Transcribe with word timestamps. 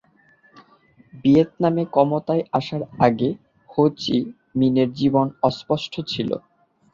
ভিয়েতনামে 1.15 1.83
ক্ষমতায় 1.93 2.43
আসার 2.53 2.81
আগে 3.07 3.29
হো 3.69 3.83
চি 3.99 4.17
মিনের 4.59 4.89
জীবন 4.99 5.27
অস্পষ্ট 5.43 5.93
ছিল। 6.11 6.29